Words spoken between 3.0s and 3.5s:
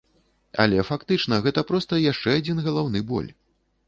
боль.